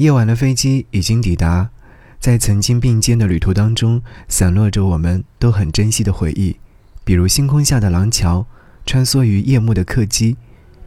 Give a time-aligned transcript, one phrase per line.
[0.00, 1.68] 夜晚的飞机已经抵达，
[2.18, 6.56] 在曾经并肩的旅途当中，散落着我们都很珍惜的回忆，
[7.04, 8.46] 比如星空下的廊桥，
[8.86, 10.38] 穿梭于夜幕的客机，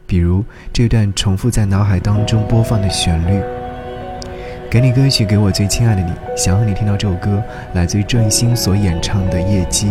[0.04, 3.40] 比如这段重复在脑海当中播放的旋律。
[4.68, 7.40] 给你歌曲，给我最亲爱的你，想和你听到这首歌，
[7.74, 9.86] 来自于郑兴所演唱的《夜机》，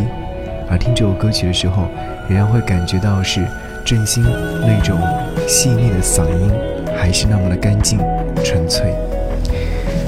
[0.69, 1.87] 而听这首歌曲的时候，
[2.27, 3.47] 仍然会感觉到是
[3.85, 4.99] 郑兴那种
[5.47, 6.51] 细腻的嗓音，
[6.97, 7.97] 还是那么的干净。
[8.43, 8.93] 纯粹。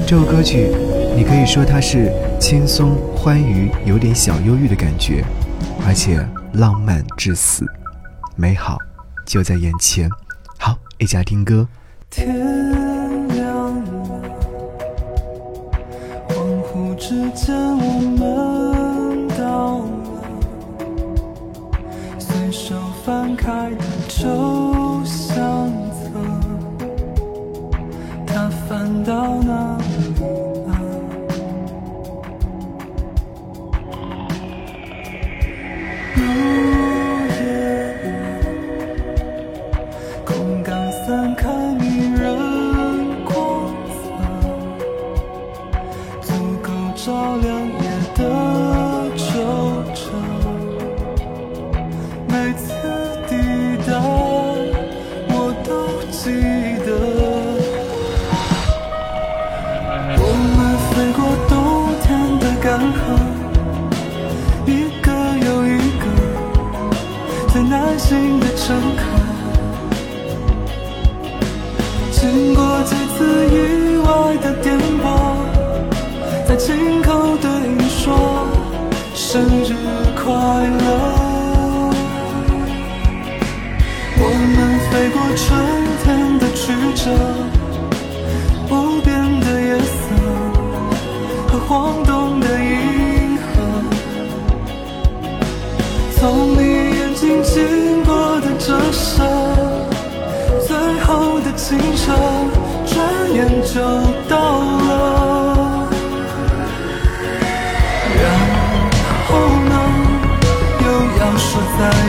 [0.06, 0.68] 这首歌曲，
[1.16, 5.24] 你可以说它是轻松欢愉，有点小忧郁的感觉，
[5.86, 7.64] 而且浪漫至死，
[8.36, 8.78] 美好
[9.24, 10.08] 就在眼前。
[10.58, 11.66] 好，一起来听歌。
[12.10, 12.66] 天。
[16.98, 19.84] 之间，我们到了，
[22.18, 22.74] 随手
[23.04, 23.84] 翻开的
[41.06, 42.26] 散开迷人
[43.24, 43.94] 光泽
[46.20, 47.80] 足够照亮夜
[48.16, 48.20] 的
[49.16, 49.24] 惆
[49.94, 49.96] 怅
[52.26, 52.66] 每次
[53.28, 53.32] 抵
[53.86, 53.88] 达
[55.28, 55.70] 我都
[56.10, 56.22] 记
[56.84, 56.88] 得
[60.18, 60.22] 我
[60.56, 60.58] 们
[60.90, 61.18] 飞过
[61.48, 61.54] 冬
[62.02, 62.04] 天
[62.40, 62.98] 的干涸
[64.66, 64.68] 一
[65.00, 65.06] 个
[65.46, 66.04] 又一个
[67.54, 69.15] 在耐心的乘客
[80.14, 80.84] 快乐。
[84.18, 84.22] 我
[84.54, 84.56] 们
[84.90, 85.44] 飞过春
[86.02, 86.04] 天
[86.38, 86.62] 的曲
[86.94, 87.04] 折，
[88.70, 89.06] 无边
[89.40, 89.94] 的夜色
[91.48, 93.44] 和晃动的银河，
[96.16, 96.20] 从
[96.54, 96.60] 你
[96.98, 98.46] 眼睛经过的。
[98.58, 99.22] 折射，
[100.66, 100.74] 最
[101.04, 102.04] 后的清澈，
[102.86, 102.96] 转
[103.32, 103.74] 眼就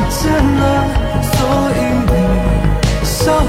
[0.10, 0.62] 见了，
[1.22, 1.36] 所
[1.76, 2.12] 以你
[3.04, 3.42] 笑了，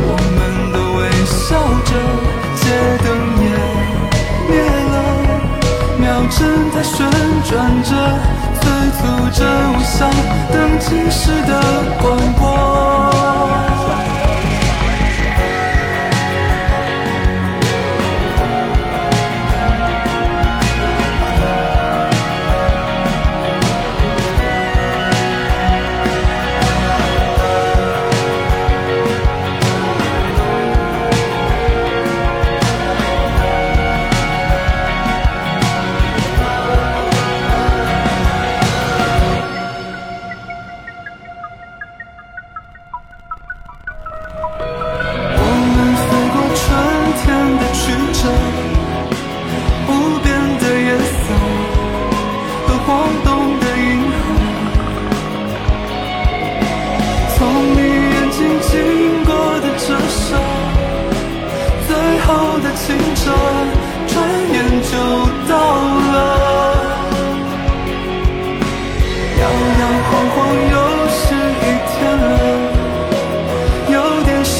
[0.00, 0.38] 我们
[0.72, 1.48] 都微笑
[1.84, 1.90] 着，
[2.56, 2.62] 街
[3.04, 3.06] 灯
[3.42, 3.46] 也
[4.48, 4.52] 灭
[4.92, 4.94] 了，
[5.98, 6.36] 秒针
[6.74, 6.94] 在旋
[7.48, 7.50] 转
[7.82, 7.90] 着。
[8.58, 8.64] 催
[8.98, 9.00] 促
[9.32, 9.40] 着
[9.72, 9.96] 我想
[10.52, 11.50] 等计时的
[12.00, 12.04] 广
[12.34, 12.45] 播。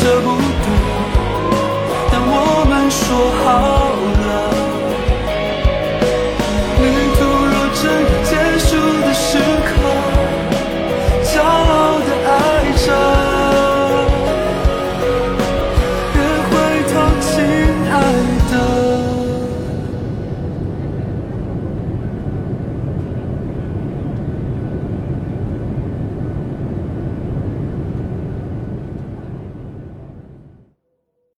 [0.06, 0.40] 舍不得，
[2.12, 3.75] 但我们说好。